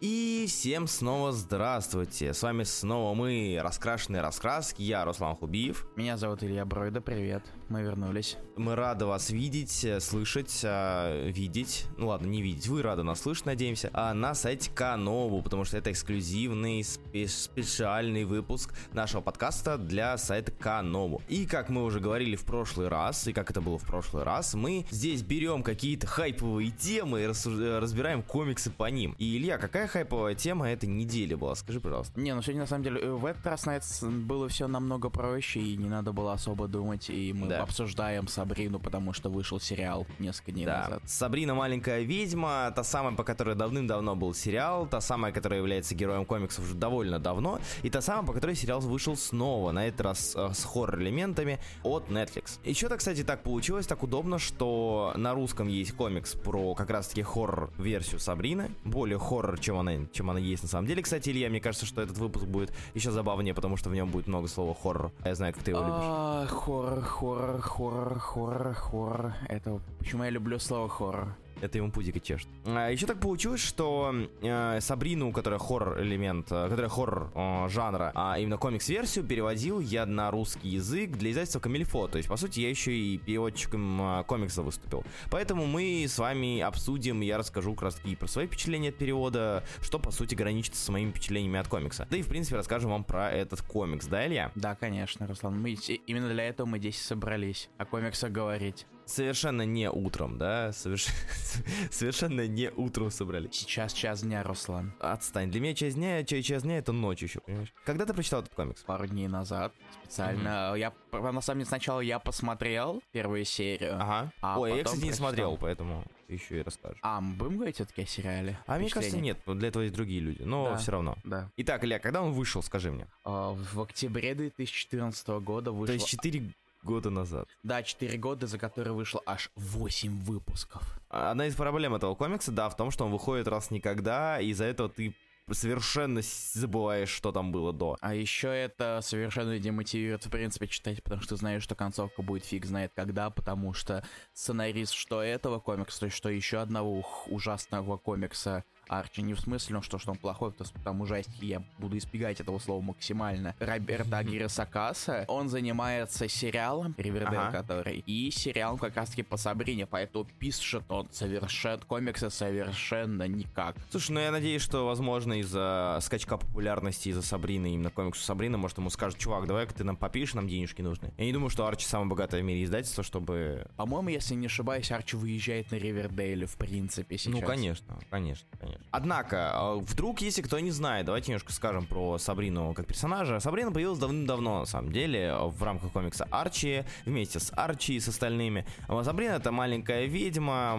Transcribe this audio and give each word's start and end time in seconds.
И 0.00 0.46
всем 0.48 0.86
снова 0.86 1.32
здравствуйте. 1.32 2.32
С 2.32 2.44
вами 2.44 2.62
снова 2.62 3.14
мы, 3.14 3.58
Раскрашенные 3.60 4.22
Раскраски. 4.22 4.80
Я 4.80 5.04
Руслан 5.04 5.34
Хубиев. 5.34 5.88
Меня 5.96 6.16
зовут 6.16 6.44
Илья 6.44 6.64
Бройда, 6.64 7.00
привет. 7.00 7.42
Мы 7.68 7.82
вернулись. 7.82 8.36
Мы 8.56 8.76
рады 8.76 9.06
вас 9.06 9.30
видеть, 9.30 9.84
э, 9.84 9.98
слышать, 9.98 10.60
а, 10.64 11.28
видеть. 11.28 11.86
Ну 11.96 12.08
ладно, 12.08 12.28
не 12.28 12.42
видеть. 12.42 12.68
Вы 12.68 12.82
рады 12.82 13.02
нас 13.02 13.22
слышать, 13.22 13.46
надеемся. 13.46 13.90
А 13.92 14.14
на 14.14 14.34
сайте 14.34 14.70
Канову, 14.70 15.42
потому 15.42 15.64
что 15.64 15.76
это 15.76 15.90
эксклюзивный, 15.90 16.82
спе- 16.82 17.26
специальный 17.26 18.24
выпуск 18.24 18.72
нашего 18.92 19.20
подкаста 19.20 19.78
для 19.78 20.16
сайта 20.16 20.52
Канову. 20.52 21.22
И 21.28 21.44
как 21.44 21.70
мы 21.70 21.82
уже 21.82 21.98
говорили 21.98 22.36
в 22.36 22.44
прошлый 22.44 22.86
раз, 22.86 23.26
и 23.26 23.32
как 23.32 23.50
это 23.50 23.60
было 23.60 23.78
в 23.78 23.84
прошлый 23.84 24.22
раз, 24.22 24.54
мы 24.54 24.86
здесь 24.92 25.22
берем 25.22 25.64
какие-то 25.64 26.06
хайповые 26.06 26.70
темы 26.70 27.22
и 27.22 27.24
э, 27.24 27.78
разбираем 27.80 28.22
комиксы 28.22 28.70
по 28.70 28.88
ним. 28.88 29.16
И, 29.18 29.36
Илья, 29.36 29.58
какая 29.58 29.87
хайповая 29.88 30.34
тема 30.34 30.70
этой 30.70 30.88
недели 30.88 31.34
была? 31.34 31.54
Скажи, 31.54 31.80
пожалуйста. 31.80 32.20
Не, 32.20 32.34
ну 32.34 32.42
сегодня 32.42 32.62
на 32.62 32.66
самом 32.66 32.84
деле 32.84 33.10
в 33.10 33.24
этот 33.24 33.46
раз 33.46 33.66
на 33.66 33.78
было 34.10 34.48
все 34.48 34.66
намного 34.68 35.08
проще, 35.10 35.60
и 35.60 35.76
не 35.76 35.88
надо 35.88 36.12
было 36.12 36.32
особо 36.32 36.68
думать, 36.68 37.08
и 37.10 37.32
мы 37.32 37.48
Да. 37.48 37.62
обсуждаем 37.62 38.28
Сабрину, 38.28 38.78
потому 38.78 39.12
что 39.12 39.30
вышел 39.30 39.60
сериал 39.60 40.06
несколько 40.18 40.52
дней 40.52 40.66
Да. 40.66 40.84
назад. 40.84 41.02
Сабрина 41.06 41.54
маленькая 41.54 42.02
ведьма, 42.02 42.72
та 42.74 42.82
самая, 42.84 43.14
по 43.14 43.24
которой 43.24 43.54
давным-давно 43.54 44.16
был 44.16 44.34
сериал, 44.34 44.86
та 44.86 45.00
самая, 45.00 45.32
которая 45.32 45.60
является 45.60 45.94
героем 45.94 46.24
комиксов 46.24 46.64
уже 46.64 46.74
довольно 46.74 47.18
давно, 47.18 47.60
и 47.82 47.90
та 47.90 48.00
самая, 48.00 48.26
по 48.26 48.32
которой 48.32 48.56
сериал 48.56 48.80
вышел 48.80 49.16
снова, 49.16 49.72
на 49.72 49.86
этот 49.86 50.00
раз 50.02 50.34
э, 50.36 50.50
с 50.52 50.64
хоррор-элементами 50.64 51.58
от 51.82 52.08
Netflix. 52.10 52.58
Что-то, 52.74 52.96
кстати, 52.96 53.22
так 53.24 53.42
получилось, 53.42 53.86
так 53.86 54.02
удобно, 54.02 54.38
что 54.38 55.12
на 55.16 55.34
русском 55.34 55.68
есть 55.68 55.92
комикс 55.92 56.34
про 56.34 56.74
как 56.74 56.90
раз-таки 56.90 57.22
хоррор-версию 57.22 58.20
Сабрины, 58.20 58.70
более 58.84 59.18
хоррор, 59.18 59.58
чем 59.58 59.77
она, 59.80 59.92
чем 60.12 60.30
она 60.30 60.38
есть 60.38 60.62
на 60.62 60.68
самом 60.68 60.86
деле. 60.86 61.02
Кстати, 61.02 61.30
Илья, 61.30 61.48
мне 61.48 61.60
кажется, 61.60 61.86
что 61.86 62.02
этот 62.02 62.18
выпуск 62.18 62.46
будет 62.46 62.72
еще 62.94 63.10
забавнее, 63.10 63.54
потому 63.54 63.76
что 63.76 63.90
в 63.90 63.94
нем 63.94 64.10
будет 64.10 64.26
много 64.26 64.48
слова 64.48 64.74
хоррор. 64.74 65.12
Я 65.24 65.34
знаю, 65.34 65.52
как 65.54 65.62
ты 65.62 65.70
его 65.72 65.80
любишь. 65.80 65.94
А, 65.96 66.46
хоррор, 66.46 67.00
хоррор, 67.02 67.60
хоррор, 67.60 68.18
хоррор, 68.18 68.74
хоррор. 68.74 69.34
Это 69.48 69.80
почему 69.98 70.24
я 70.24 70.30
люблю 70.30 70.58
слово 70.58 70.88
хоррор. 70.88 71.36
Это 71.60 71.78
ему 71.78 71.90
пузико 71.90 72.20
чешет. 72.20 72.48
А, 72.66 72.88
еще 72.90 73.06
так 73.06 73.20
получилось, 73.20 73.60
что 73.60 74.14
э, 74.42 74.80
Сабрину, 74.80 75.32
которая 75.32 75.58
хоррор 75.58 76.00
элемент, 76.00 76.46
э, 76.50 76.68
которая 76.68 76.88
хоррор 76.88 77.30
э, 77.34 77.68
жанра, 77.68 78.12
а 78.14 78.38
именно 78.38 78.56
комикс-версию 78.58 79.24
переводил 79.24 79.80
я 79.80 80.06
на 80.06 80.30
русский 80.30 80.68
язык 80.68 81.12
для 81.12 81.30
издательства 81.32 81.60
Камильфо. 81.60 82.06
То 82.08 82.18
есть, 82.18 82.28
по 82.28 82.36
сути, 82.36 82.60
я 82.60 82.70
еще 82.70 82.92
и 82.96 83.18
переводчиком 83.18 84.00
э, 84.20 84.24
комикса 84.24 84.62
выступил. 84.62 85.04
Поэтому 85.30 85.66
мы 85.66 86.04
с 86.08 86.18
вами 86.18 86.60
обсудим, 86.60 87.20
я 87.22 87.38
расскажу 87.38 87.74
как 87.74 87.82
раз 87.82 87.94
таки 87.96 88.14
про 88.16 88.26
свои 88.28 88.46
впечатления 88.46 88.90
от 88.90 88.96
перевода, 88.96 89.64
что, 89.82 89.98
по 89.98 90.10
сути, 90.10 90.34
граничит 90.34 90.74
с 90.76 90.88
моими 90.88 91.10
впечатлениями 91.10 91.58
от 91.58 91.68
комикса. 91.68 92.06
Да 92.10 92.16
и, 92.16 92.22
в 92.22 92.28
принципе, 92.28 92.56
расскажем 92.56 92.90
вам 92.90 93.04
про 93.04 93.30
этот 93.30 93.62
комикс, 93.62 94.06
да, 94.06 94.26
Илья? 94.26 94.52
Да, 94.54 94.74
конечно, 94.74 95.26
Руслан. 95.26 95.60
Мы, 95.60 95.70
и- 95.72 96.00
именно 96.06 96.28
для 96.28 96.44
этого 96.44 96.66
мы 96.66 96.78
здесь 96.78 96.96
и 96.96 97.02
собрались. 97.02 97.68
О 97.78 97.84
комиксах 97.84 98.30
говорить. 98.30 98.86
Совершенно 99.08 99.62
не 99.62 99.90
утром, 99.90 100.36
да? 100.38 100.68
Соверш- 100.70 101.10
Совершенно 101.90 102.46
не 102.46 102.70
утром 102.70 103.10
собрались. 103.10 103.54
Сейчас 103.54 103.92
час 103.92 104.22
дня, 104.22 104.42
Руслан. 104.42 104.92
Отстань. 105.00 105.50
Для 105.50 105.60
меня 105.60 105.74
часть 105.74 105.96
дня, 105.96 106.22
ча- 106.24 106.42
часть 106.42 106.64
дня 106.64 106.78
это 106.78 106.92
ночь 106.92 107.22
еще, 107.22 107.40
понимаешь? 107.40 107.72
Когда 107.84 108.04
ты 108.04 108.12
прочитал 108.12 108.40
этот 108.42 108.54
комикс? 108.54 108.82
Пару 108.82 109.06
дней 109.06 109.26
назад 109.28 109.72
специально. 110.02 110.74
Я, 110.76 110.92
на 111.12 111.40
самом 111.40 111.60
деле, 111.60 111.66
сначала 111.68 112.00
я 112.00 112.18
посмотрел 112.18 113.02
первую 113.12 113.44
серию. 113.44 113.94
Ага. 114.00 114.30
А 114.42 114.60
Ой, 114.60 114.76
я, 114.76 114.84
кстати, 114.84 115.00
не 115.00 115.06
прочитал. 115.08 115.28
смотрел, 115.28 115.56
поэтому 115.56 116.04
еще 116.28 116.60
и 116.60 116.62
расскажешь. 116.62 116.98
А, 117.02 117.20
мы 117.22 117.34
будем 117.34 117.54
говорить 117.56 117.76
все-таки 117.76 118.02
о 118.02 118.06
сериале? 118.06 118.58
А 118.66 118.78
мне 118.78 118.90
кажется, 118.90 119.16
нет, 119.18 119.38
для 119.46 119.68
этого 119.68 119.84
есть 119.84 119.94
другие 119.94 120.20
люди, 120.20 120.42
но 120.42 120.70
Да. 120.72 120.76
все 120.76 120.92
равно. 120.92 121.16
Да. 121.24 121.50
Итак, 121.56 121.82
Илья, 121.84 121.98
когда 121.98 122.22
он 122.22 122.32
вышел, 122.32 122.62
скажи 122.62 122.92
мне? 122.92 123.06
А, 123.24 123.52
в 123.54 123.80
октябре 123.80 124.34
2014 124.34 125.26
года 125.40 125.72
вышло... 125.72 125.86
То 125.86 125.92
есть 125.94 126.06
4 126.06 126.52
года 126.88 127.10
назад. 127.10 127.46
Да, 127.62 127.82
4 127.82 128.16
года, 128.18 128.46
за 128.46 128.58
которые 128.58 128.94
вышло 128.94 129.22
аж 129.26 129.50
8 129.56 130.24
выпусков. 130.24 130.82
Одна 131.10 131.46
из 131.46 131.54
проблем 131.54 131.94
этого 131.94 132.14
комикса, 132.14 132.50
да, 132.50 132.70
в 132.70 132.76
том, 132.76 132.90
что 132.90 133.04
он 133.04 133.12
выходит 133.12 133.46
раз 133.46 133.70
никогда, 133.70 134.40
и 134.40 134.48
из-за 134.48 134.64
этого 134.64 134.88
ты 134.88 135.14
совершенно 135.50 136.20
забываешь, 136.54 137.10
что 137.10 137.32
там 137.32 137.52
было 137.52 137.72
до. 137.72 137.96
А 138.00 138.14
еще 138.14 138.48
это 138.48 139.00
совершенно 139.02 139.58
демотивирует, 139.58 140.24
в 140.24 140.30
принципе, 140.30 140.66
читать, 140.66 141.02
потому 141.02 141.22
что 141.22 141.36
знаешь, 141.36 141.62
что 141.62 141.74
концовка 141.74 142.22
будет 142.22 142.44
фиг 142.44 142.64
знает 142.64 142.92
когда, 142.94 143.30
потому 143.30 143.74
что 143.74 144.02
сценарист 144.32 144.92
что 144.92 145.22
этого 145.22 145.60
комикса, 145.60 146.00
то 146.00 146.06
есть 146.06 146.16
что 146.16 146.28
еще 146.30 146.58
одного 146.58 147.06
ужасного 147.26 147.98
комикса 147.98 148.64
Арчи, 148.88 149.22
не 149.22 149.34
в 149.34 149.40
смысле, 149.40 149.76
ну 149.76 149.82
что, 149.82 149.98
что 149.98 150.12
он 150.12 150.18
плохой, 150.18 150.50
потому 150.52 150.68
что 150.68 150.78
там 150.80 151.00
ужастики, 151.00 151.44
я 151.44 151.62
буду 151.78 151.96
избегать 151.98 152.40
этого 152.40 152.58
слова 152.58 152.80
максимально. 152.80 153.54
Роберта 153.60 154.18
Агирисакаса, 154.18 155.24
он 155.28 155.48
занимается 155.48 156.28
сериалом, 156.28 156.94
Ривердейл 156.96 157.40
Ага. 157.40 157.58
который, 157.58 157.98
и 158.06 158.30
сериалом 158.30 158.78
как 158.78 158.96
раз 158.96 159.10
таки 159.10 159.22
по 159.22 159.36
Сабрине, 159.36 159.86
поэтому 159.86 160.24
пишет 160.38 160.84
он 160.88 161.08
совершенно, 161.12 161.82
комиксы 161.84 162.30
совершенно 162.30 163.28
никак. 163.28 163.76
Слушай, 163.90 164.12
ну 164.12 164.20
я 164.20 164.30
надеюсь, 164.30 164.62
что, 164.62 164.86
возможно, 164.86 165.40
из-за 165.40 165.98
скачка 166.02 166.36
популярности 166.36 167.10
из-за 167.10 167.22
Сабрины, 167.22 167.74
именно 167.74 167.90
комиксу 167.90 168.22
Сабрины, 168.22 168.56
может, 168.58 168.78
ему 168.78 168.90
скажут, 168.90 169.18
чувак, 169.18 169.46
давай-ка 169.46 169.74
ты 169.74 169.84
нам 169.84 169.96
попишешь, 169.96 170.34
нам 170.34 170.48
денежки 170.48 170.82
нужны. 170.82 171.12
Я 171.16 171.24
не 171.24 171.32
думаю, 171.32 171.50
что 171.50 171.66
Арчи 171.66 171.86
самое 171.86 172.08
богатое 172.08 172.42
в 172.42 172.44
мире 172.44 172.64
издательство, 172.64 173.04
чтобы... 173.04 173.66
По-моему, 173.76 174.08
если 174.08 174.34
не 174.34 174.46
ошибаюсь, 174.46 174.90
Арчи 174.90 175.16
выезжает 175.16 175.70
на 175.70 175.76
Ривердейле, 175.76 176.46
в 176.46 176.56
принципе, 176.56 177.18
сейчас. 177.18 177.32
Ну, 177.32 177.40
конечно, 177.42 177.98
конечно, 178.10 178.48
конечно. 178.58 178.77
Однако, 178.90 179.50
а, 179.52 179.76
вдруг, 179.76 180.20
если 180.20 180.42
кто 180.42 180.58
не 180.58 180.70
знает, 180.70 181.06
давайте 181.06 181.30
немножко 181.30 181.52
скажем 181.52 181.86
про 181.86 182.18
Сабрину 182.18 182.72
как 182.74 182.86
персонажа. 182.86 183.38
Сабрина 183.40 183.70
появилась 183.70 183.98
давным-давно, 183.98 184.60
на 184.60 184.66
самом 184.66 184.92
деле, 184.92 185.34
в 185.38 185.62
рамках 185.62 185.92
комикса 185.92 186.26
Арчи, 186.30 186.84
вместе 187.04 187.38
с 187.38 187.52
Арчи 187.54 187.96
и 187.96 188.00
с 188.00 188.08
остальными. 188.08 188.66
А 188.88 189.02
Сабрина 189.04 189.32
это 189.32 189.52
маленькая 189.52 190.06
ведьма, 190.06 190.78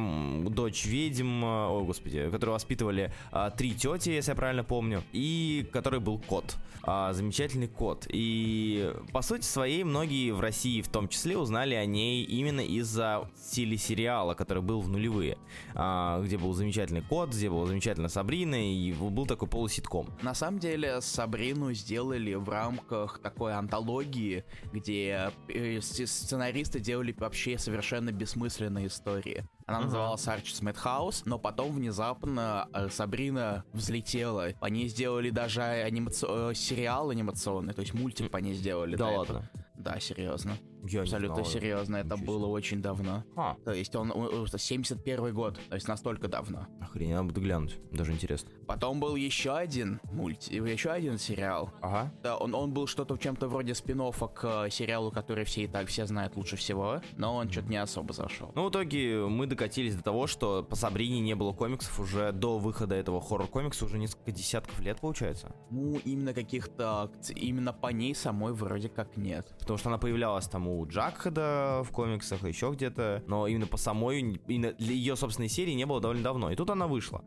дочь 0.50 0.86
ведьм, 0.86 1.44
о 1.44 1.84
господи, 1.86 2.30
которую 2.30 2.54
воспитывали 2.54 3.14
а, 3.32 3.52
три 3.52 3.74
тети, 3.74 4.10
если 4.10 4.32
я 4.32 4.36
правильно 4.36 4.64
помню, 4.64 5.04
и 5.12 5.68
который 5.72 6.00
был 6.00 6.18
кот. 6.20 6.58
А, 6.84 7.14
замечательный 7.14 7.68
кот. 7.68 8.08
И 8.10 8.94
по 9.12 9.22
сути 9.22 9.44
своей 9.44 9.84
многие 9.84 10.32
в 10.32 10.40
России 10.40 10.82
в 10.82 10.88
том 10.88 11.08
числе 11.08 11.38
узнали 11.38 11.76
о 11.76 11.86
ней 11.86 12.24
именно 12.24 12.62
из-за 12.62 13.30
телесериала, 13.52 14.34
который 14.34 14.64
был 14.64 14.82
в 14.82 14.90
нулевые, 14.90 15.38
а, 15.76 16.22
где 16.24 16.38
был 16.38 16.54
замечательный 16.54 17.02
кот, 17.02 17.30
где 17.30 17.50
была 17.50 17.66
замечательная 17.90 18.10
Сабрина, 18.10 18.56
и 18.74 18.94
был 18.94 19.26
такой 19.26 19.48
полуситком. 19.48 20.08
На 20.22 20.34
самом 20.36 20.60
деле, 20.60 21.02
Сабрину 21.02 21.74
сделали 21.74 22.36
в 22.36 22.48
рамках 22.50 23.20
такой 23.20 23.54
антологии, 23.54 24.44
где 24.72 25.32
э, 25.48 25.80
сценаристы 25.82 26.80
делали 26.80 27.14
вообще 27.18 27.58
совершенно 27.58 28.12
бессмысленные 28.12 28.88
истории. 28.88 29.44
Она 29.66 29.80
Мгм. 29.80 29.86
называлась 29.88 30.26
Archie's 30.28 30.62
Madhouse, 30.64 31.22
но 31.26 31.40
потом 31.40 31.72
внезапно 31.72 32.68
э, 32.74 32.90
Сабрина 32.90 33.64
взлетела. 33.74 34.50
Ней 34.70 34.88
сделали 34.88 35.32
даже 35.32 35.62
анимаци- 35.62 36.52
э, 36.52 36.54
сериал 36.54 37.10
анимационный, 37.10 37.74
то 37.74 37.82
есть 37.82 37.94
мультик 37.96 38.30
по 38.30 38.38
ней 38.38 38.54
сделали. 38.54 38.96
Да 38.96 39.08
ладно. 39.08 39.24
этого. 39.24 39.50
Да, 39.78 40.00
серьезно. 40.00 40.52
Я 40.88 41.02
Абсолютно 41.02 41.36
знал. 41.36 41.46
серьезно. 41.46 41.98
Это 41.98 42.16
Ничего 42.16 42.34
было 42.40 42.48
очень 42.48 42.82
давно. 42.82 43.24
А, 43.36 43.56
То 43.66 43.72
есть 43.74 43.96
он, 43.96 44.12
он- 44.12 44.48
71 44.48 45.34
год, 45.34 45.60
то 45.70 45.76
есть 45.76 45.88
настолько 45.88 46.28
давно. 46.28 46.68
охренеть, 46.82 47.16
надо 47.16 47.26
будет 47.34 47.44
глянуть, 47.44 47.78
даже 47.92 48.12
интересно. 48.14 48.50
Потом 48.68 49.00
был 49.00 49.16
еще 49.16 49.56
один 49.56 50.00
мульт, 50.12 50.44
еще 50.48 50.90
один 50.92 51.18
сериал. 51.18 51.72
Ага. 51.82 52.14
Да, 52.24 52.38
он, 52.38 52.56
он 52.56 52.72
был 52.74 52.88
что-то 52.88 53.18
чем-то 53.18 53.48
вроде 53.48 53.76
спин 53.76 54.00
к 54.00 54.66
э, 54.68 54.70
сериалу, 54.70 55.12
который 55.12 55.44
все 55.44 55.64
и 55.64 55.68
так 55.68 55.88
все 55.88 56.06
знают 56.06 56.38
лучше 56.38 56.56
всего, 56.56 57.02
но 57.18 57.36
он 57.36 57.50
что-то 57.52 57.68
не 57.68 57.76
особо 57.76 58.14
зашел. 58.14 58.52
Ну, 58.56 58.66
в 58.68 58.70
итоге 58.72 59.26
мы 59.28 59.46
докатились 59.46 59.96
до 59.96 60.04
того, 60.04 60.26
что 60.28 60.64
по 60.64 60.76
Сабрине 60.78 61.20
не 61.20 61.36
было 61.36 61.52
комиксов 61.52 62.00
уже 62.00 62.32
до 62.32 62.58
выхода 62.60 62.96
этого 62.96 63.20
хоррор-комикса 63.20 63.84
уже 63.86 63.98
несколько 63.98 64.32
десятков 64.32 64.80
лет, 64.80 65.02
получается. 65.02 65.54
Ну, 65.70 66.00
именно 66.06 66.34
каких-то, 66.34 67.12
именно 67.36 67.74
по 67.74 67.88
ней 67.88 68.16
самой 68.16 68.54
вроде 68.54 68.88
как 68.88 69.18
нет. 69.18 69.54
Потому 69.60 69.78
что 69.78 69.90
она 69.90 69.98
появлялась 69.98 70.48
там 70.48 70.69
у 70.70 70.86
Джакхеда 70.88 71.82
в 71.84 71.92
комиксах, 71.92 72.44
еще 72.44 72.72
где-то. 72.72 73.24
Но 73.28 73.48
именно 73.48 73.68
по 73.68 73.78
самой, 73.78 74.20
именно 74.48 74.74
для 74.74 74.94
ее 74.94 75.16
собственной 75.16 75.50
серии 75.50 75.74
не 75.74 75.86
было 75.86 76.00
довольно 76.02 76.24
давно. 76.24 76.52
И 76.52 76.56
тут 76.56 76.70
она 76.70 76.88
вышла. 76.88 77.24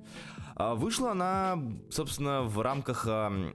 А, 0.56 0.75
Вышла 0.75 1.12
она, 1.12 1.59
собственно, 1.91 2.43
в 2.43 2.61
рамках 2.61 3.06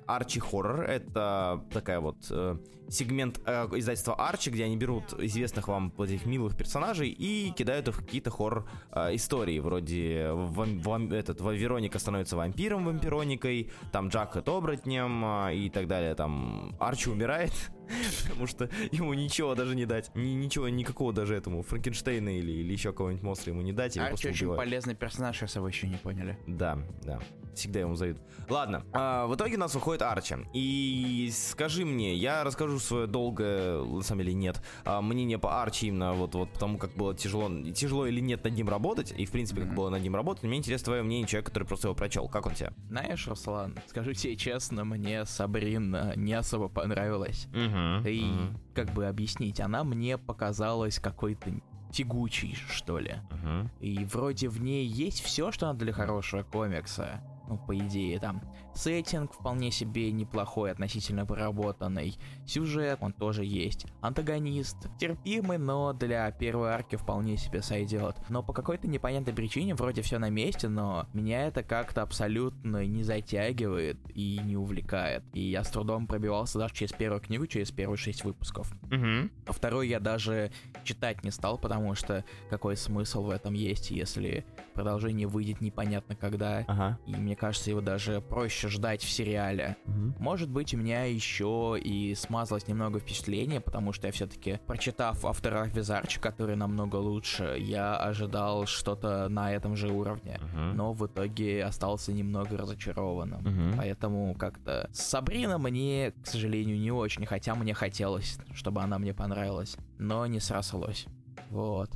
Арчи 0.05 0.39
Хоррор. 0.39 0.81
Это 0.81 1.63
такая 1.71 1.99
вот 1.99 2.17
э, 2.29 2.57
сегмент 2.89 3.39
э, 3.45 3.67
издательства 3.75 4.15
Арчи, 4.15 4.49
где 4.49 4.65
они 4.65 4.77
берут 4.77 5.13
известных 5.19 5.67
вам 5.67 5.93
этих 5.99 6.25
милых 6.25 6.57
персонажей 6.57 7.09
и 7.09 7.51
кидают 7.51 7.87
их 7.87 7.95
в 7.95 7.99
какие-то 8.05 8.29
хоррор 8.31 8.69
э, 8.91 9.15
истории. 9.15 9.59
Вроде 9.59 10.31
вам- 10.31 10.79
вам- 10.79 11.11
этот, 11.11 11.39
Вероника 11.41 11.99
становится 11.99 12.35
вампиром, 12.35 12.85
вампироникой, 12.85 13.71
там 13.91 14.09
Джакхед 14.09 14.47
оборотнем 14.49 15.23
э, 15.47 15.55
и 15.55 15.69
так 15.69 15.87
далее. 15.87 16.15
Там 16.15 16.75
Арчи 16.79 17.09
умирает, 17.09 17.53
потому 18.23 18.47
что 18.47 18.69
ему 18.91 19.13
ничего 19.13 19.55
даже 19.55 19.75
не 19.75 19.85
дать. 19.85 20.11
Ни- 20.15 20.33
ничего, 20.33 20.69
никакого 20.69 21.13
даже 21.13 21.35
этому 21.35 21.63
Франкенштейна 21.63 22.37
или, 22.37 22.51
или 22.51 22.73
еще 22.73 22.93
кого-нибудь 22.93 23.23
монстра 23.23 23.51
ему 23.51 23.61
не 23.61 23.73
дать. 23.73 23.97
Арчи 23.97 24.09
просто 24.09 24.29
очень 24.29 24.45
убивают. 24.45 24.63
полезный 24.63 24.95
персонаж, 24.95 25.41
если 25.41 25.59
вы 25.59 25.69
еще 25.69 25.87
не 25.87 25.97
поняли. 25.97 26.37
Да, 26.47 26.79
да. 27.03 27.19
Всегда 27.57 27.81
ему 27.81 27.95
зовут. 27.95 28.17
Ладно, 28.49 28.85
а, 28.93 29.27
в 29.27 29.35
итоге 29.35 29.55
у 29.55 29.59
нас 29.59 29.75
выходит 29.75 30.01
Арчи. 30.01 30.35
И 30.53 31.29
скажи 31.33 31.85
мне, 31.85 32.15
я 32.15 32.43
расскажу 32.43 32.79
свое 32.79 33.07
долгое, 33.07 33.81
на 33.83 34.01
самом 34.01 34.23
деле 34.23 34.33
нет, 34.33 34.61
а, 34.85 35.01
мнение 35.01 35.37
по 35.37 35.61
Арчи 35.61 35.87
именно 35.87 36.13
вот, 36.13 36.35
вот 36.35 36.53
потому, 36.53 36.77
как 36.77 36.93
было 36.93 37.13
тяжело, 37.13 37.49
тяжело 37.71 38.07
или 38.07 38.19
нет 38.19 38.43
над 38.43 38.53
ним 38.53 38.69
работать, 38.69 39.13
и 39.17 39.25
в 39.25 39.31
принципе, 39.31 39.61
как 39.61 39.73
было 39.73 39.89
над 39.89 40.01
ним 40.01 40.15
работать. 40.15 40.43
Мне 40.43 40.57
интересно 40.57 40.85
твое 40.85 41.03
мнение 41.03 41.27
человека, 41.27 41.51
который 41.51 41.65
просто 41.65 41.87
его 41.87 41.95
прочел. 41.95 42.27
Как 42.27 42.45
он 42.45 42.53
тебе? 42.53 42.71
Знаешь, 42.89 43.27
Руслан, 43.27 43.77
скажу 43.87 44.13
тебе 44.13 44.35
честно, 44.35 44.85
мне 44.85 45.25
Сабрина 45.25 46.13
не 46.15 46.33
особо 46.33 46.69
понравилась. 46.69 47.47
Угу, 47.51 48.07
и 48.07 48.23
угу. 48.23 48.59
как 48.73 48.91
бы 48.93 49.05
объяснить, 49.07 49.59
она 49.59 49.83
мне 49.83 50.17
показалась 50.17 50.99
какой-то 50.99 51.51
тягучей, 51.91 52.55
что 52.69 52.99
ли. 52.99 53.15
Угу. 53.31 53.69
И 53.81 54.05
вроде 54.05 54.49
в 54.49 54.61
ней 54.61 54.85
есть 54.85 55.21
все, 55.23 55.51
что 55.51 55.67
надо 55.67 55.79
для 55.79 55.93
хорошего 55.93 56.43
комикса 56.43 57.21
ну, 57.47 57.57
по 57.57 57.77
идее, 57.77 58.19
там 58.19 58.41
сеттинг 58.77 59.33
вполне 59.33 59.71
себе 59.71 60.11
неплохой, 60.11 60.71
относительно 60.71 61.25
проработанный, 61.25 62.17
сюжет 62.45 62.99
он 63.01 63.13
тоже 63.13 63.43
есть, 63.43 63.85
антагонист 64.01 64.77
терпимый, 64.99 65.57
но 65.57 65.93
для 65.93 66.29
первой 66.31 66.69
арки 66.69 66.95
вполне 66.95 67.37
себе 67.37 67.61
сойдет. 67.61 68.15
Но 68.29 68.43
по 68.43 68.53
какой-то 68.53 68.87
непонятной 68.87 69.33
причине 69.33 69.75
вроде 69.75 70.01
все 70.01 70.19
на 70.19 70.29
месте, 70.29 70.69
но 70.69 71.07
меня 71.13 71.47
это 71.47 71.63
как-то 71.63 72.01
абсолютно 72.01 72.85
не 72.85 73.03
затягивает 73.03 73.97
и 74.13 74.39
не 74.43 74.55
увлекает. 74.55 75.23
И 75.33 75.41
я 75.41 75.63
с 75.63 75.69
трудом 75.69 76.07
пробивался 76.07 76.59
даже 76.59 76.73
через 76.73 76.93
первую 76.93 77.21
книгу, 77.21 77.47
через 77.47 77.71
первые 77.71 77.97
шесть 77.97 78.23
выпусков. 78.23 78.71
Угу. 78.83 79.29
А 79.47 79.51
второй 79.51 79.87
я 79.87 79.99
даже 79.99 80.51
читать 80.83 81.23
не 81.23 81.31
стал, 81.31 81.57
потому 81.57 81.95
что 81.95 82.23
какой 82.49 82.77
смысл 82.77 83.23
в 83.23 83.29
этом 83.29 83.53
есть, 83.53 83.91
если 83.91 84.45
продолжение 84.73 85.27
выйдет 85.27 85.59
непонятно 85.59 86.15
когда. 86.15 86.63
Ага. 86.67 86.99
И 87.07 87.15
мне 87.15 87.35
кажется, 87.35 87.71
его 87.71 87.81
даже 87.81 88.21
проще 88.21 88.66
ждать 88.67 89.01
в 89.01 89.09
сериале. 89.09 89.77
Угу. 89.85 90.23
Может 90.23 90.49
быть, 90.49 90.73
у 90.73 90.77
меня 90.77 91.03
еще 91.05 91.77
и 91.81 92.15
смазалось 92.15 92.67
немного 92.67 92.99
впечатление, 92.99 93.61
потому 93.61 93.93
что 93.93 94.07
я 94.07 94.13
все-таки, 94.13 94.59
прочитав 94.65 95.23
автора 95.25 95.65
Визарча, 95.65 96.19
который 96.19 96.55
намного 96.55 96.95
лучше, 96.97 97.55
я 97.59 97.97
ожидал 97.97 98.65
что-то 98.65 99.29
на 99.29 99.51
этом 99.51 99.75
же 99.75 99.89
уровне. 99.89 100.39
Угу. 100.41 100.61
Но 100.75 100.93
в 100.93 101.05
итоге 101.05 101.63
остался 101.63 102.13
немного 102.13 102.57
разочарованным. 102.57 103.39
Угу. 103.39 103.77
Поэтому 103.77 104.35
как-то 104.35 104.89
Сабрина 104.93 105.57
мне, 105.57 106.13
к 106.23 106.27
сожалению, 106.27 106.79
не 106.79 106.91
очень, 106.91 107.25
хотя 107.25 107.55
мне 107.55 107.73
хотелось, 107.73 108.37
чтобы 108.53 108.81
она 108.81 108.99
мне 108.99 109.13
понравилась, 109.13 109.77
но 109.97 110.25
не 110.25 110.39
срослось. 110.39 111.05
Вот. 111.49 111.89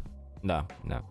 Да, 0.44 0.67
да. 0.83 1.03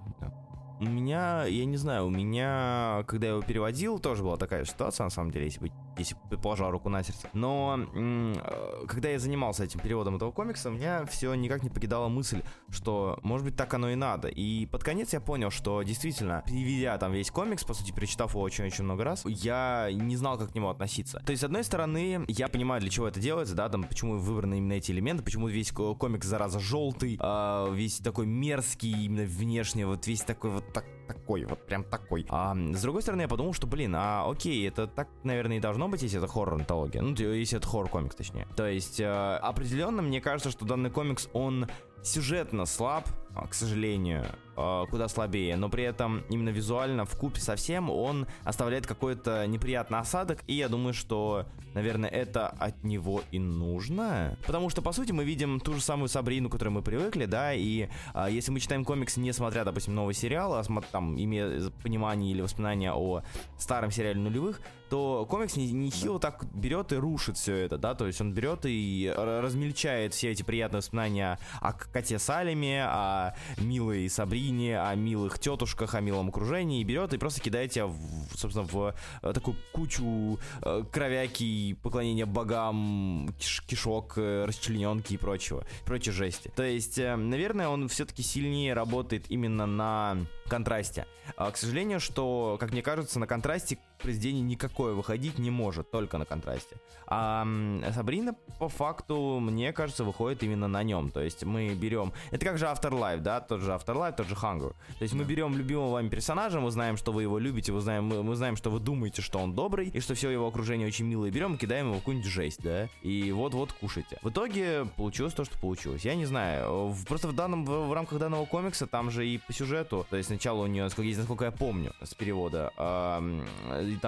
У 0.80 0.84
меня, 0.84 1.44
я 1.44 1.66
не 1.66 1.76
знаю, 1.76 2.06
у 2.06 2.10
меня, 2.10 3.04
когда 3.06 3.26
я 3.26 3.32
его 3.34 3.42
переводил, 3.42 3.98
тоже 3.98 4.22
была 4.22 4.38
такая 4.38 4.64
ситуация, 4.64 5.04
на 5.04 5.10
самом 5.10 5.30
деле, 5.30 5.44
если 5.44 5.60
быть 5.60 5.72
если 6.00 6.16
положа 6.42 6.70
руку 6.70 6.88
на 6.88 7.02
сердце. 7.02 7.28
Но 7.32 7.78
э, 7.94 8.84
когда 8.88 9.10
я 9.10 9.18
занимался 9.18 9.64
этим 9.64 9.80
переводом 9.80 10.16
этого 10.16 10.32
комикса, 10.32 10.68
у 10.68 10.72
меня 10.72 11.04
все 11.06 11.32
никак 11.34 11.62
не 11.62 11.70
покидала 11.70 12.08
мысль, 12.08 12.42
что, 12.70 13.18
может 13.22 13.44
быть, 13.46 13.56
так 13.56 13.72
оно 13.74 13.90
и 13.90 13.94
надо. 13.94 14.28
И 14.28 14.66
под 14.66 14.82
конец 14.84 15.12
я 15.12 15.20
понял, 15.20 15.50
что 15.50 15.82
действительно, 15.82 16.42
переведя 16.46 16.98
там 16.98 17.12
весь 17.12 17.30
комикс, 17.30 17.64
по 17.64 17.74
сути, 17.74 17.92
перечитав 17.92 18.32
его 18.32 18.42
очень-очень 18.42 18.84
много 18.84 19.04
раз, 19.04 19.24
я 19.26 19.88
не 19.92 20.16
знал, 20.16 20.38
как 20.38 20.52
к 20.52 20.54
нему 20.54 20.68
относиться. 20.68 21.20
То 21.24 21.30
есть, 21.30 21.42
с 21.42 21.44
одной 21.44 21.64
стороны, 21.64 22.24
я 22.28 22.48
понимаю, 22.48 22.80
для 22.80 22.90
чего 22.90 23.08
это 23.08 23.20
делается, 23.20 23.54
да, 23.54 23.68
там, 23.68 23.84
почему 23.84 24.18
выбраны 24.18 24.58
именно 24.58 24.74
эти 24.74 24.90
элементы, 24.92 25.22
почему 25.22 25.48
весь 25.48 25.72
комикс, 25.72 26.26
зараза, 26.26 26.58
желтый, 26.58 27.18
э, 27.20 27.66
весь 27.72 27.98
такой 27.98 28.26
мерзкий 28.26 29.04
именно 29.04 29.24
внешне, 29.24 29.86
вот 29.86 30.06
весь 30.06 30.22
такой 30.22 30.50
вот 30.50 30.72
так, 30.72 30.84
такой, 31.06 31.44
вот 31.44 31.66
прям 31.66 31.84
такой. 31.84 32.26
А 32.28 32.54
с 32.54 32.82
другой 32.82 33.02
стороны, 33.02 33.22
я 33.22 33.28
подумал, 33.28 33.52
что, 33.52 33.66
блин, 33.66 33.94
а 33.96 34.28
окей, 34.30 34.66
это 34.68 34.86
так, 34.86 35.08
наверное, 35.24 35.56
и 35.58 35.60
должно 35.60 35.88
быть, 35.90 36.02
если 36.02 36.18
это 36.18 36.28
хоррор-антология. 36.28 37.02
Ну, 37.02 37.14
если 37.14 37.58
это 37.58 37.66
хоррор-комикс, 37.66 38.14
точнее. 38.14 38.46
То 38.56 38.66
есть, 38.66 39.00
э, 39.00 39.06
определенно, 39.06 40.02
мне 40.02 40.20
кажется, 40.20 40.50
что 40.50 40.64
данный 40.64 40.90
комикс, 40.90 41.28
он 41.32 41.66
сюжетно 42.02 42.66
слаб, 42.66 43.08
а, 43.34 43.46
к 43.46 43.54
сожалению, 43.54 44.26
а, 44.62 44.86
куда 44.86 45.08
слабее, 45.08 45.56
но 45.56 45.68
при 45.68 45.84
этом 45.84 46.22
именно 46.28 46.50
визуально 46.50 47.06
в 47.06 47.16
купе 47.16 47.40
со 47.40 47.56
всем 47.56 47.88
он 47.88 48.26
оставляет 48.44 48.86
какой-то 48.86 49.46
неприятный 49.46 49.98
осадок, 49.98 50.42
и 50.46 50.54
я 50.54 50.68
думаю, 50.68 50.92
что, 50.92 51.46
наверное, 51.74 52.10
это 52.10 52.48
от 52.48 52.84
него 52.84 53.22
и 53.30 53.38
нужно, 53.38 54.36
потому 54.46 54.68
что, 54.68 54.82
по 54.82 54.92
сути, 54.92 55.12
мы 55.12 55.24
видим 55.24 55.60
ту 55.60 55.74
же 55.74 55.80
самую 55.80 56.08
Сабрину, 56.08 56.48
к 56.48 56.52
которой 56.52 56.70
мы 56.70 56.82
привыкли, 56.82 57.24
да, 57.24 57.54
и 57.54 57.88
а, 58.12 58.28
если 58.28 58.52
мы 58.52 58.60
читаем 58.60 58.84
комикс, 58.84 59.16
не 59.16 59.32
смотря, 59.32 59.64
допустим, 59.64 59.94
новый 59.94 60.14
сериал, 60.14 60.54
а 60.54 60.62
там, 60.92 61.18
имея 61.18 61.70
понимание 61.82 62.32
или 62.32 62.42
воспоминания 62.42 62.92
о 62.92 63.22
старом 63.58 63.90
сериале 63.90 64.20
нулевых, 64.20 64.60
то 64.90 65.24
комикс 65.30 65.56
нехило 65.56 66.14
не 66.14 66.18
так 66.18 66.44
берет 66.52 66.92
и 66.92 66.96
рушит 66.96 67.36
все 67.36 67.54
это, 67.54 67.78
да, 67.78 67.94
то 67.94 68.06
есть 68.06 68.20
он 68.20 68.34
берет 68.34 68.60
и 68.64 69.12
размельчает 69.16 70.12
все 70.12 70.32
эти 70.32 70.42
приятные 70.42 70.78
воспоминания 70.78 71.38
о 71.60 71.72
коте 71.72 72.18
Салеме, 72.18 72.84
о 72.84 73.34
милой 73.58 74.10
Сабрине, 74.10 74.49
о 74.50 74.94
милых 74.94 75.38
тетушках, 75.38 75.94
о 75.94 76.00
милом 76.00 76.28
окружении, 76.28 76.80
и 76.80 76.84
берет 76.84 77.12
и 77.12 77.18
просто 77.18 77.40
кидает 77.40 77.72
тебя, 77.72 77.86
в, 77.86 77.96
собственно, 78.36 78.66
в 78.66 78.94
э, 79.22 79.32
такую 79.32 79.56
кучу 79.72 80.38
э, 80.62 80.84
кровяки, 80.90 81.74
поклонения 81.82 82.26
богам, 82.26 83.34
киш 83.38 83.62
кишок, 83.62 84.14
э, 84.16 84.44
расчлененки 84.46 85.14
и 85.14 85.16
прочего, 85.16 85.64
прочей 85.84 86.10
жести. 86.10 86.50
То 86.54 86.62
есть, 86.62 86.98
наверное, 86.98 87.68
он 87.68 87.88
все-таки 87.88 88.22
сильнее 88.22 88.74
работает 88.74 89.30
именно 89.30 89.66
на 89.66 90.16
контрасте. 90.50 91.06
А, 91.36 91.50
к 91.50 91.56
сожалению, 91.56 92.00
что, 92.00 92.56
как 92.60 92.72
мне 92.72 92.82
кажется, 92.82 93.18
на 93.18 93.26
контрасте 93.26 93.78
произведение 94.00 94.42
никакое 94.42 94.94
выходить 94.94 95.38
не 95.38 95.50
может, 95.50 95.90
только 95.90 96.18
на 96.18 96.24
контрасте. 96.24 96.76
А 97.06 97.46
Сабрина, 97.94 98.34
по 98.58 98.68
факту, 98.68 99.38
мне 99.40 99.72
кажется, 99.72 100.04
выходит 100.04 100.42
именно 100.42 100.68
на 100.68 100.82
нем. 100.82 101.10
То 101.10 101.20
есть 101.20 101.44
мы 101.44 101.74
берем... 101.74 102.12
Это 102.30 102.46
как 102.46 102.58
же 102.58 102.66
Afterlife, 102.66 103.18
да? 103.18 103.40
Тот 103.40 103.60
же 103.60 103.70
Afterlife, 103.72 104.16
тот 104.16 104.26
же 104.28 104.34
Hunger. 104.34 104.70
То 104.98 105.02
есть 105.02 105.14
мы 105.14 105.24
берем 105.24 105.56
любимого 105.56 105.92
вами 105.92 106.08
персонажа, 106.08 106.60
мы 106.60 106.70
знаем, 106.70 106.96
что 106.96 107.12
вы 107.12 107.22
его 107.22 107.38
любите, 107.38 107.72
мы 107.72 107.80
знаем, 107.80 108.04
мы, 108.04 108.22
мы 108.22 108.36
знаем, 108.36 108.56
что 108.56 108.70
вы 108.70 108.80
думаете, 108.80 109.22
что 109.22 109.38
он 109.38 109.54
добрый, 109.54 109.88
и 109.88 110.00
что 110.00 110.14
все 110.14 110.30
его 110.30 110.46
окружение 110.46 110.86
очень 110.86 111.06
милое. 111.06 111.30
Берем, 111.30 111.58
кидаем 111.58 111.86
его 111.86 111.96
в 111.96 111.98
какую-нибудь 111.98 112.30
жесть, 112.30 112.62
да? 112.62 112.88
И 113.02 113.32
вот-вот 113.32 113.72
кушайте. 113.72 114.18
В 114.22 114.30
итоге 114.30 114.86
получилось 114.96 115.34
то, 115.34 115.44
что 115.44 115.58
получилось. 115.58 116.04
Я 116.04 116.14
не 116.14 116.26
знаю. 116.26 116.96
Просто 117.06 117.28
в 117.28 117.34
данном, 117.34 117.64
в, 117.64 117.88
в 117.88 117.92
рамках 117.92 118.18
данного 118.18 118.46
комикса 118.46 118.86
там 118.86 119.10
же 119.10 119.26
и 119.26 119.38
по 119.38 119.52
сюжету, 119.52 120.06
то 120.08 120.16
есть 120.16 120.30
сначала 120.40 120.62
у 120.62 120.66
нее, 120.68 120.84
насколько 120.84 121.44
я 121.44 121.50
помню, 121.50 121.92
с 122.02 122.14
перевода, 122.14 122.72
там 122.76 123.44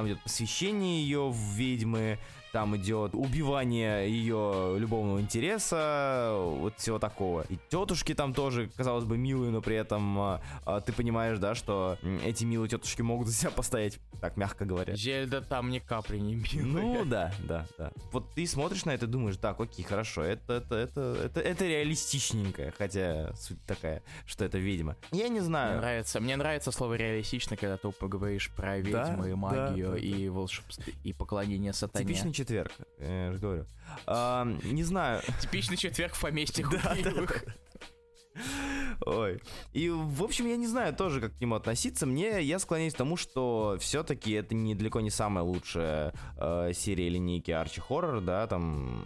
идет 0.07 0.23
посвящение 0.23 1.03
ее 1.03 1.29
в 1.29 1.37
ведьмы, 1.37 2.19
там 2.53 2.77
идет 2.77 3.15
убивание 3.15 4.09
ее 4.09 4.77
любовного 4.79 5.21
интереса, 5.21 6.37
вот 6.37 6.79
всего 6.79 6.99
такого. 6.99 7.43
И 7.49 7.59
тетушки 7.71 8.15
там 8.15 8.35
тоже, 8.35 8.71
казалось 8.77 9.05
бы, 9.05 9.17
милые, 9.17 9.51
но 9.51 9.63
при 9.63 9.77
этом 9.77 10.19
а, 10.19 10.41
ты 10.85 10.93
понимаешь, 10.93 11.39
да, 11.39 11.55
что 11.55 11.97
эти 12.25 12.45
милые 12.45 12.69
тетушки 12.69 13.03
могут 13.03 13.29
за 13.29 13.35
себя 13.35 13.51
постоять, 13.51 13.99
так 14.21 14.37
мягко 14.37 14.65
говоря. 14.65 14.95
Зельда 14.95 15.41
там 15.41 15.71
ни 15.71 15.79
капли 15.79 16.19
не 16.19 16.35
милая. 16.37 16.83
Ну 16.83 17.05
да, 17.05 17.33
да, 17.41 17.67
да. 17.79 17.93
Вот 18.13 18.35
ты 18.35 18.47
смотришь 18.47 18.85
на 18.85 18.91
это 18.91 19.07
и 19.07 19.09
думаешь, 19.09 19.37
так, 19.39 19.59
окей, 19.59 19.85
хорошо, 19.85 20.23
это, 20.23 20.55
это, 20.55 20.75
это, 20.77 21.17
это, 21.25 21.41
это 21.41 21.67
реалистичненькое, 21.67 22.73
хотя 22.77 23.35
суть 23.35 23.65
такая, 23.67 24.03
что 24.27 24.45
это 24.45 24.59
ведьма. 24.59 24.97
Я 25.11 25.29
не 25.29 25.41
знаю. 25.41 25.73
Мне 25.73 25.81
нравится, 25.81 26.21
мне 26.21 26.37
нравится 26.37 26.71
слово 26.71 26.95
реалистично, 26.95 27.57
когда 27.57 27.79
ты 27.79 27.91
поговоришь 27.91 28.51
про 28.55 28.79
ведьмы, 28.79 29.25
да, 29.25 29.31
и 29.31 29.35
магию, 29.35 29.93
да, 29.93 29.99
и 29.99 30.29
волшебство, 30.29 30.93
и 31.03 31.13
поклонение 31.13 31.73
сатане. 31.73 32.05
Типичный 32.05 32.33
четверг, 32.43 32.73
я 32.99 33.33
же 33.33 33.39
говорю. 33.39 33.67
А, 34.07 34.45
не 34.65 34.83
знаю. 34.83 35.23
Типичный 35.41 35.77
четверг 35.77 36.15
в 36.15 36.21
поместье 36.21 36.67
да. 36.71 36.97
Ой. 39.05 39.41
И, 39.73 39.91
в 39.91 40.23
общем, 40.23 40.47
я 40.47 40.57
не 40.57 40.67
знаю 40.67 40.95
тоже, 40.95 41.21
как 41.21 41.37
к 41.37 41.41
нему 41.41 41.55
относиться. 41.55 42.07
Мне, 42.07 42.41
я 42.43 42.59
склоняюсь 42.59 42.95
к 42.95 42.99
тому, 42.99 43.17
что 43.17 43.77
все-таки 43.81 44.33
это 44.33 44.55
не, 44.55 44.75
далеко 44.75 45.01
не 45.01 45.11
самая 45.11 45.45
лучшая 45.45 46.15
э, 46.39 46.73
серия 46.75 47.09
линейки 47.09 47.51
Арчи 47.51 47.81
Хоррор, 47.81 48.21
да, 48.21 48.47
там 48.47 49.05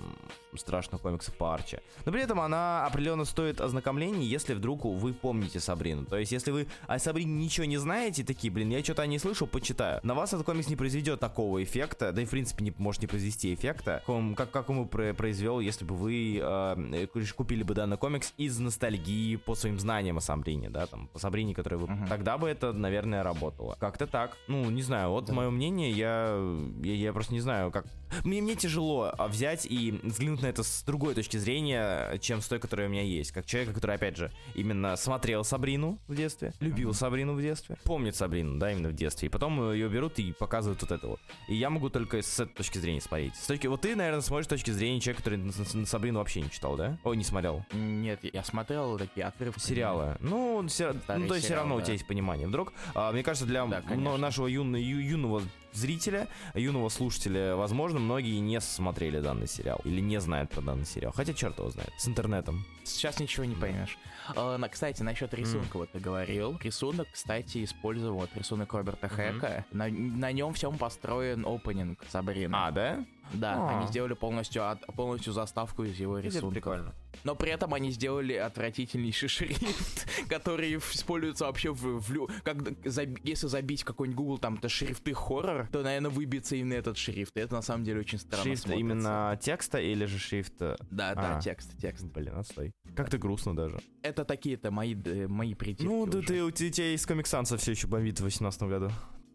страшных 0.58 1.00
комиксов 1.00 1.34
по 1.34 1.54
Арчи. 1.54 1.78
Но 2.04 2.12
при 2.12 2.22
этом 2.22 2.40
она 2.40 2.86
определенно 2.86 3.25
стоит 3.25 3.60
ознакомления, 3.60 4.25
если 4.25 4.54
вдруг 4.54 4.84
вы 4.84 5.12
помните 5.12 5.60
Сабрину. 5.60 6.04
То 6.04 6.18
есть, 6.18 6.32
если 6.32 6.50
вы 6.50 6.66
о 6.86 6.98
Сабрине 6.98 7.32
ничего 7.32 7.66
не 7.66 7.78
знаете, 7.78 8.25
такие, 8.25 8.52
блин, 8.52 8.70
я 8.70 8.82
что-то 8.82 9.02
о 9.02 9.06
ней 9.06 9.18
слышал, 9.18 9.46
почитаю. 9.46 10.00
На 10.02 10.14
вас 10.14 10.32
этот 10.32 10.46
комикс 10.46 10.68
не 10.68 10.76
произведет 10.76 11.20
такого 11.20 11.62
эффекта, 11.62 12.12
да 12.12 12.22
и, 12.22 12.25
в 12.25 12.30
принципе, 12.30 12.64
не 12.64 12.72
может 12.78 13.02
не 13.02 13.08
произвести 13.08 13.54
эффекта, 13.54 14.02
как, 14.36 14.50
как 14.50 14.70
он 14.70 14.84
бы 14.84 15.14
произвел, 15.14 15.60
если 15.60 15.84
бы 15.84 15.94
вы 15.94 16.40
э, 16.42 17.06
купили 17.36 17.62
бы 17.62 17.75
данный 17.75 17.96
комикс 17.96 18.32
из 18.36 18.58
ностальгии 18.58 19.36
по 19.36 19.54
своим 19.54 19.78
знаниям 19.78 20.18
о 20.18 20.20
Сабрине, 20.20 20.70
да, 20.70 20.86
там, 20.86 21.08
по 21.08 21.18
Сабрине, 21.18 21.54
который 21.54 21.78
вы... 21.78 21.86
Uh-huh. 21.86 22.08
Тогда 22.08 22.38
бы 22.38 22.48
это, 22.48 22.72
наверное, 22.72 23.22
работало. 23.22 23.76
Как-то 23.80 24.06
так. 24.06 24.36
Ну, 24.48 24.70
не 24.70 24.82
знаю, 24.82 25.10
вот 25.10 25.26
да. 25.26 25.34
мое 25.34 25.50
мнение, 25.50 25.90
я, 25.90 26.38
я, 26.82 26.94
я 26.94 27.12
просто 27.12 27.32
не 27.32 27.40
знаю, 27.40 27.70
как... 27.70 27.86
Мне, 28.25 28.40
мне 28.40 28.54
тяжело 28.54 29.12
а, 29.16 29.28
взять 29.28 29.66
и 29.66 29.98
взглянуть 30.02 30.42
на 30.42 30.45
на 30.46 30.50
это 30.50 30.62
с 30.62 30.82
другой 30.84 31.14
точки 31.14 31.36
зрения, 31.36 32.16
чем 32.18 32.40
с 32.40 32.46
той, 32.46 32.60
которая 32.60 32.86
у 32.86 32.90
меня 32.90 33.02
есть. 33.02 33.32
Как 33.32 33.46
человека, 33.46 33.74
который, 33.74 33.96
опять 33.96 34.16
же, 34.16 34.30
именно 34.54 34.96
смотрел 34.96 35.42
Сабрину 35.44 35.98
в 36.06 36.14
детстве, 36.14 36.52
любил 36.60 36.94
Сабрину 36.94 37.34
в 37.34 37.42
детстве, 37.42 37.76
помнит 37.82 38.14
Сабрину, 38.14 38.58
да, 38.58 38.70
именно 38.72 38.88
в 38.90 38.94
детстве, 38.94 39.26
и 39.26 39.28
потом 39.28 39.72
ее 39.72 39.88
берут 39.88 40.18
и 40.20 40.32
показывают 40.32 40.80
вот 40.82 40.92
это 40.92 41.08
вот. 41.08 41.20
И 41.48 41.56
я 41.56 41.68
могу 41.68 41.90
только 41.90 42.22
с 42.22 42.38
этой 42.40 42.54
точки 42.54 42.78
зрения 42.78 43.00
смотреть. 43.00 43.34
С 43.34 43.46
точки, 43.46 43.66
вот 43.66 43.80
ты, 43.80 43.96
наверное, 43.96 44.20
смотришь 44.20 44.46
с 44.46 44.50
точки 44.50 44.70
зрения 44.70 45.00
человека, 45.00 45.22
который 45.24 45.38
на, 45.38 45.52
на- 45.74 45.86
Сабрину 45.86 46.20
вообще 46.20 46.42
не 46.42 46.50
читал, 46.50 46.76
да? 46.76 46.96
Ой, 47.02 47.16
не 47.16 47.24
смотрел. 47.24 47.64
Нет, 47.72 48.20
я 48.22 48.44
смотрел 48.44 48.98
такие 48.98 49.26
отрывки. 49.26 49.58
Сериалы. 49.60 50.16
Ну, 50.20 50.64
все, 50.68 50.92
ну, 50.92 51.26
то 51.26 51.34
есть 51.34 51.46
все 51.46 51.54
равно 51.54 51.74
сериалы, 51.74 51.76
у 51.76 51.80
тебя 51.80 51.86
да. 51.86 51.92
есть 51.94 52.06
понимание. 52.06 52.46
Вдруг, 52.46 52.72
а, 52.94 53.10
мне 53.12 53.22
кажется, 53.24 53.46
для 53.46 53.66
Да, 53.66 53.80
конечно. 53.82 54.16
нашего 54.16 54.46
юно- 54.46 54.76
ю- 54.76 55.00
юного 55.00 55.42
зрителя, 55.72 56.26
юного 56.54 56.88
слушателя, 56.88 57.54
возможно, 57.54 57.98
многие 57.98 58.38
не 58.38 58.60
смотрели 58.62 59.20
данный 59.20 59.46
сериал 59.46 59.78
или 59.84 60.00
не 60.00 60.18
знают 60.20 60.36
про 60.45 60.61
данный 60.61 60.85
сериал. 60.85 61.12
Хотя 61.16 61.33
черт 61.33 61.59
его 61.59 61.71
знает. 61.71 61.90
С 61.97 62.07
интернетом. 62.09 62.64
Сейчас 62.85 63.19
ничего 63.19 63.45
не 63.45 63.55
поймешь. 63.55 63.97
А, 64.35 64.59
на- 64.59 64.69
кстати, 64.69 65.02
насчет 65.02 65.33
рисунка 65.35 65.78
вот 65.78 65.90
ты 65.93 65.99
говорил. 65.99 66.59
Рисунок, 66.62 67.09
кстати, 67.12 67.64
использовал 67.64 68.19
вот 68.21 68.31
рисунок 68.35 68.73
Роберта 68.73 69.09
Хэка. 69.09 69.64
На, 69.73 69.88
на 69.88 70.33
нем 70.33 70.52
всем 70.52 70.76
построен 70.78 71.45
опенинг 71.47 72.00
Сабрины. 72.11 72.55
А, 72.55 72.71
да? 72.71 73.05
Да, 73.33 73.54
А. 73.54 73.78
они 73.78 73.88
сделали 73.88 74.14
полностью, 74.14 74.68
от- 74.71 74.87
полностью 74.95 75.33
заставку 75.33 75.85
из 75.85 75.99
его 75.99 76.18
Это 76.18 76.28
рисунка. 76.28 76.54
прикольно. 76.54 76.95
Но 77.25 77.35
при 77.35 77.50
этом 77.50 77.75
они 77.75 77.90
сделали 77.90 78.35
отвратительнейший 78.35 79.28
шрифт, 79.28 80.28
который 80.28 80.76
используется 80.76 81.47
вообще 81.47 81.73
в, 81.73 82.00
в 82.00 82.11
лю- 82.12 82.28
как, 82.45 82.56
заб- 82.59 83.21
если 83.25 83.47
забить 83.49 83.85
какой-нибудь 83.85 84.16
Google 84.16 84.38
там 84.38 84.54
это 84.56 84.68
шрифты 84.68 85.12
хоррор, 85.14 85.66
то, 85.73 85.83
наверное, 85.83 86.11
выбьется 86.11 86.56
именно 86.56 86.75
этот 86.75 86.97
шрифт. 86.99 87.37
И 87.37 87.40
это 87.40 87.54
на 87.54 87.62
самом 87.62 87.85
деле 87.85 88.00
очень 88.00 88.18
странно 88.18 88.45
Шрифт 88.45 88.62
смотрится. 88.62 88.80
именно 88.80 89.38
текста 89.42 89.78
или 89.78 90.04
же 90.04 90.18
шрифт... 90.18 90.54
э, 90.61 90.76
Да, 90.90 91.14
да, 91.14 91.37
А. 91.38 91.40
текст, 91.40 91.71
текст. 91.80 92.04
Блин, 92.04 92.37
отстой. 92.38 92.73
Как-то 92.95 93.18
грустно 93.18 93.56
даже. 93.56 93.80
Это 94.02 94.25
такие-то 94.25 94.71
мои, 94.71 94.95
мои 94.95 95.54
притирки 95.54 95.85
ну, 95.90 96.06
да 96.06 96.18
уже. 96.18 96.28
ты, 96.28 96.42
у 96.45 96.50
тебя, 96.50 96.95
из 96.95 97.04
Комик 97.06 97.26
Санса 97.26 97.56
все 97.59 97.73
еще 97.73 97.87
бомбит 97.88 98.21
в 98.21 98.25
18 98.25 98.62
году. 98.62 98.90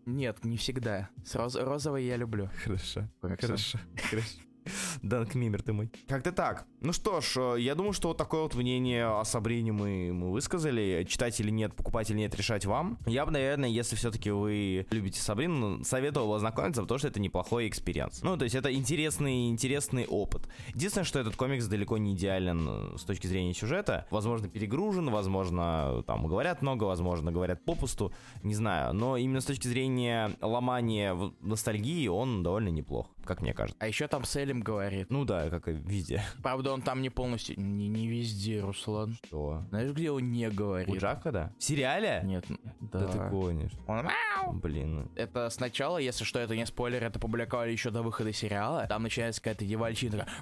Нет, 0.05 0.43
не 0.43 0.57
всегда. 0.57 1.09
С 1.23 1.35
роз- 1.35 1.61
розовый 1.63 2.05
я 2.05 2.17
люблю. 2.17 2.49
Хорошо. 2.63 3.07
Комиксы. 3.21 3.47
Хорошо, 3.47 3.79
хорошо. 4.09 4.27
Dank 5.01 5.35
memer 5.35 5.61
ты 5.61 5.73
мой. 5.73 5.89
Как-то 6.07 6.31
так. 6.31 6.65
Ну 6.81 6.93
что 6.93 7.21
ж, 7.21 7.37
э, 7.37 7.61
я 7.61 7.75
думаю, 7.75 7.93
что 7.93 8.09
вот 8.09 8.17
такое 8.17 8.43
вот 8.43 8.55
мнение 8.55 9.05
о 9.05 9.23
Сабрине 9.23 9.71
мы, 9.71 10.11
мы 10.13 10.31
высказали. 10.31 11.05
Читать 11.07 11.39
или 11.39 11.49
нет, 11.49 11.75
покупать 11.75 12.09
или 12.09 12.17
нет, 12.17 12.35
решать 12.35 12.65
вам. 12.65 12.97
Я 13.05 13.25
бы, 13.25 13.31
наверное, 13.31 13.69
если 13.69 13.95
все-таки 13.95 14.31
вы 14.31 14.85
любите 14.91 15.19
Сабрину, 15.19 15.83
советовал 15.83 16.33
ознакомиться, 16.33 16.81
потому 16.81 16.99
что 16.99 17.07
это 17.07 17.19
неплохой 17.19 17.67
experience. 17.67 18.21
Ну, 18.23 18.37
то 18.37 18.43
есть 18.43 18.55
это 18.55 18.73
интересный, 18.73 19.49
интересный 19.49 20.05
опыт. 20.05 20.47
Единственное, 20.73 21.05
что 21.05 21.19
этот 21.19 21.35
комикс 21.35 21.65
далеко 21.65 21.97
не 21.97 22.13
идеален 22.13 22.67
э, 22.67 22.97
с 22.97 23.03
точки 23.03 23.27
зрения 23.27 23.53
сюжета. 23.53 24.07
Возможно, 24.11 24.47
перегружен, 24.47 25.09
возможно, 25.09 26.03
там 26.07 26.27
говорят 26.27 26.61
много, 26.61 26.85
возможно, 26.85 27.31
говорят 27.31 27.63
попусту, 27.63 28.13
не 28.43 28.55
знаю. 28.55 28.93
Но 28.93 29.17
именно 29.17 29.41
с 29.41 29.45
точки 29.45 29.67
зрения 29.67 30.31
ломания 30.41 31.15
ностальгии 31.41 32.07
он 32.07 32.43
довольно 32.43 32.69
неплох, 32.69 33.07
как 33.25 33.41
мне 33.41 33.53
кажется. 33.53 33.77
А 33.79 33.87
еще 33.87 34.07
там 34.07 34.23
Селим 34.23 34.61
говорит. 34.61 35.09
Ну 35.09 35.25
да, 35.25 35.49
как 35.49 35.67
и 35.67 35.71
везде. 35.71 36.21
Правда, 36.41 36.71
он 36.73 36.81
там 36.81 37.01
не 37.01 37.09
полностью... 37.09 37.59
Не, 37.59 37.87
не 37.87 38.07
везде, 38.07 38.61
Руслан. 38.61 39.17
Что? 39.25 39.63
Знаешь, 39.69 39.91
где 39.91 40.11
он 40.11 40.31
не 40.31 40.49
говорит? 40.49 40.89
У 40.89 40.97
Джака, 40.97 41.31
да? 41.31 41.53
В 41.57 41.63
сериале? 41.63 42.21
Нет, 42.23 42.45
Да, 42.79 42.99
да. 42.99 43.07
ты 43.07 43.17
гонишь. 43.29 43.71
Он. 43.87 44.07
Блин. 44.53 45.09
Это 45.15 45.49
сначала, 45.49 45.97
если 45.97 46.23
что, 46.23 46.39
это 46.39 46.55
не 46.55 46.65
спойлер, 46.65 47.03
это 47.03 47.19
публиковали 47.19 47.71
еще 47.71 47.91
до 47.91 48.01
выхода 48.01 48.33
сериала. 48.33 48.85
Там 48.87 49.03
начинается 49.03 49.41
какая-то 49.41 49.65
девальчина 49.65 50.19
такая. 50.19 50.35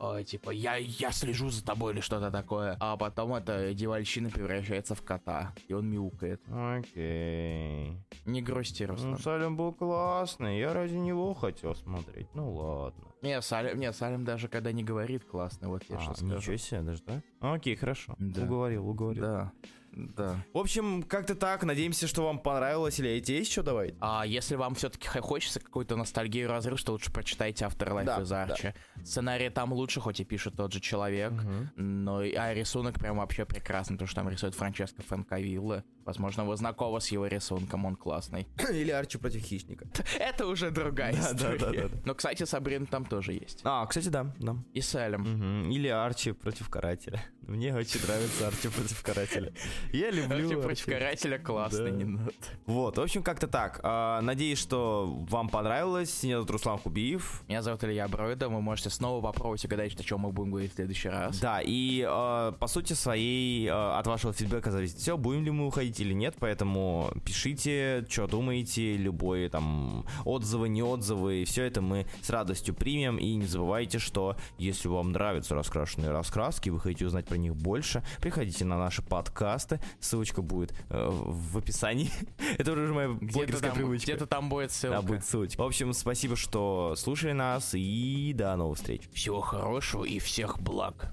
О, 0.00 0.22
типа, 0.22 0.50
я, 0.50 0.76
я 0.76 1.12
слежу 1.12 1.50
за 1.50 1.64
тобой 1.64 1.92
или 1.94 2.00
что-то 2.00 2.30
такое. 2.30 2.76
А 2.80 2.96
потом 2.96 3.34
эта 3.34 3.72
девальчина 3.74 4.30
превращается 4.30 4.94
в 4.94 5.02
кота, 5.02 5.52
и 5.68 5.72
он 5.72 5.88
мяукает. 5.90 6.40
Окей. 6.50 7.96
Не 8.24 8.42
грусти, 8.42 8.84
Руслан. 8.84 9.12
Ну, 9.12 9.18
Салем 9.18 9.56
был 9.56 9.72
классный, 9.72 10.58
я 10.58 10.72
ради 10.72 10.94
него 10.94 11.34
хотел 11.52 11.74
смотреть. 11.74 12.26
Ну 12.34 12.52
ладно. 12.54 13.04
Не, 13.22 13.40
Салим, 13.42 13.78
не, 13.78 13.92
Салим 13.92 14.24
даже 14.24 14.48
когда 14.48 14.72
не 14.72 14.82
говорит 14.82 15.24
классно, 15.24 15.68
вот 15.68 15.84
я 15.88 15.96
А, 15.96 16.00
что 16.00 16.14
скажу. 16.14 16.36
ничего 16.36 16.56
себе, 16.56 16.80
даже, 16.82 17.02
да? 17.04 17.22
Окей, 17.40 17.76
хорошо. 17.76 18.14
Да. 18.18 18.42
Уговорил, 18.42 18.88
уговорил. 18.88 19.22
Да, 19.22 19.52
да. 19.92 20.36
В 20.54 20.58
общем, 20.58 21.02
как-то 21.02 21.34
так. 21.34 21.62
Надеемся, 21.64 22.06
что 22.08 22.24
вам 22.24 22.38
понравилось. 22.38 22.98
Или 22.98 23.10
эти 23.10 23.32
есть 23.32 23.52
что 23.52 23.62
давай? 23.62 23.94
А 24.00 24.24
если 24.26 24.56
вам 24.56 24.74
все-таки 24.74 25.06
хочется 25.06 25.60
какой-то 25.60 25.96
ностальгию 25.96 26.48
разрыв, 26.48 26.82
то 26.82 26.92
лучше 26.92 27.12
прочитайте 27.12 27.64
Afterlife 27.66 28.04
Да, 28.06 28.20
из 28.22 28.32
Арчи. 28.32 28.72
Сценарий 29.04 29.50
там 29.50 29.72
лучше, 29.72 30.00
хоть 30.00 30.18
и 30.20 30.24
пишет 30.24 30.56
тот 30.56 30.72
же 30.72 30.80
человек. 30.80 31.32
Но 31.76 32.22
и- 32.22 32.32
а 32.34 32.52
рисунок 32.54 32.94
прям 32.98 33.18
вообще 33.18 33.44
прекрасный, 33.44 33.94
потому 33.94 34.08
что 34.08 34.16
там 34.22 34.28
рисует 34.30 34.54
Франческо 34.54 35.02
Франковилла. 35.02 35.84
Возможно, 36.04 36.44
вы 36.44 36.56
знакомы 36.56 37.00
с 37.00 37.08
его 37.08 37.26
рисунком, 37.26 37.84
он 37.84 37.96
классный. 37.96 38.46
Или 38.72 38.90
Арчи 38.90 39.18
против 39.18 39.42
хищника. 39.42 39.86
Это 40.18 40.46
уже 40.46 40.70
другая 40.70 41.12
Да, 41.12 41.20
история. 41.32 41.58
да, 41.58 41.70
да, 41.72 41.88
да. 41.88 42.00
Но, 42.04 42.14
кстати, 42.14 42.44
Сабрин 42.44 42.86
там 42.86 43.04
тоже 43.04 43.32
есть. 43.32 43.60
А, 43.64 43.86
кстати, 43.86 44.08
да, 44.08 44.32
да. 44.38 44.56
И 44.72 44.80
Салем. 44.80 45.20
Мгм. 45.22 45.70
Или 45.70 45.88
Арчи 45.88 46.32
против 46.32 46.68
карателя. 46.68 47.22
Мне 47.46 47.74
очень 47.74 48.00
нравится 48.06 48.48
Арчи 48.48 48.68
против 48.68 49.02
карателя. 49.02 49.52
Я 49.92 50.10
люблю 50.10 50.46
Арчи 50.46 50.56
против 50.62 50.86
карателя 50.86 51.38
классный, 51.38 51.90
Да. 51.90 51.96
не 51.96 52.04
надо. 52.04 52.32
Вот, 52.66 52.98
в 52.98 53.00
общем, 53.00 53.22
как-то 53.22 53.46
так. 53.48 53.80
А, 53.82 54.20
Надеюсь, 54.20 54.58
что 54.58 55.06
вам 55.28 55.48
понравилось. 55.48 56.22
Меня 56.22 56.36
зовут 56.36 56.50
Руслан 56.50 56.78
Хубиев. 56.78 57.42
Меня 57.48 57.62
зовут 57.62 57.82
Илья 57.84 58.08
Бройда, 58.08 58.48
вы 58.48 58.60
можете 58.60 58.90
снова 58.90 59.20
попробовать 59.22 59.64
угадать, 59.64 59.98
о 59.98 60.02
чем 60.02 60.20
мы 60.20 60.32
будем 60.32 60.50
говорить 60.50 60.72
в 60.72 60.74
следующий 60.76 61.08
раз. 61.08 61.38
Да, 61.40 61.60
и 61.62 62.06
э, 62.08 62.52
по 62.58 62.66
сути 62.66 62.92
своей 62.94 63.66
э, 63.66 63.70
от 63.72 64.06
вашего 64.06 64.32
фидбэка 64.32 64.70
зависит 64.70 64.98
все, 64.98 65.16
будем 65.16 65.44
ли 65.44 65.50
мы 65.50 65.66
уходить 65.66 65.91
или 66.00 66.12
нет, 66.12 66.36
поэтому 66.38 67.12
пишите, 67.24 68.04
что 68.08 68.26
думаете, 68.26 68.96
любые 68.96 69.48
там 69.48 70.06
отзывы, 70.24 70.68
не 70.68 70.82
отзывы, 70.82 71.44
все 71.46 71.64
это 71.64 71.80
мы 71.80 72.06
с 72.22 72.30
радостью 72.30 72.74
примем, 72.74 73.18
и 73.18 73.34
не 73.34 73.46
забывайте, 73.46 73.98
что 73.98 74.36
если 74.58 74.88
вам 74.88 75.12
нравятся 75.12 75.54
раскрашенные 75.54 76.10
раскраски, 76.10 76.70
вы 76.70 76.80
хотите 76.80 77.06
узнать 77.06 77.26
про 77.26 77.36
них 77.36 77.56
больше, 77.56 78.04
приходите 78.20 78.64
на 78.64 78.78
наши 78.78 79.02
подкасты, 79.02 79.80
ссылочка 80.00 80.42
будет 80.42 80.72
э, 80.90 81.08
в 81.10 81.58
описании. 81.58 82.10
Это 82.58 82.72
уже 82.72 82.92
моя 82.92 83.08
блогерская 83.08 83.70
там, 83.70 83.78
привычка. 83.78 84.12
где-то 84.12 84.26
там 84.26 84.48
будет 84.48 84.70
ссылка. 84.72 84.96
Да, 84.96 85.02
будет 85.02 85.24
ссылочка. 85.24 85.60
В 85.60 85.64
общем, 85.64 85.92
спасибо, 85.92 86.36
что 86.36 86.94
слушали 86.96 87.32
нас, 87.32 87.74
и 87.74 88.32
до 88.34 88.54
новых 88.56 88.78
встреч. 88.78 89.02
Всего 89.12 89.40
хорошего 89.40 90.04
и 90.04 90.18
всех 90.18 90.60
благ. 90.60 91.10